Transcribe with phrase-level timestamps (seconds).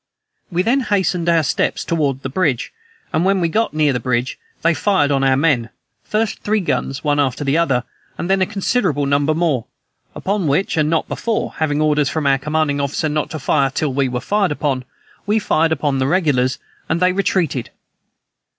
[0.51, 2.73] We then hastened our steps toward the bridge,
[3.13, 5.69] and when we had got near the bridge, they fired on our men
[6.03, 7.83] first three guns, one after the other,
[8.17, 9.65] and then a considerable number more;
[10.15, 13.93] upon which, and not before (having orders from our commanding officer not to fire till
[13.93, 14.85] we were fired upon),
[15.27, 16.57] we fired upon the regulars,
[16.89, 17.69] and they retreated.